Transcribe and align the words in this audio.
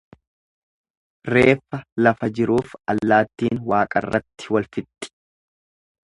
Reeffa 1.33 1.79
lafa 2.05 2.29
jiruuf 2.39 2.71
allaattiin 2.93 3.59
waaqarratti 3.73 4.49
walfixxi. 4.55 5.11